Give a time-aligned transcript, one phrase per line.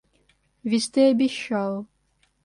[0.63, 1.85] Ведь ты обещал.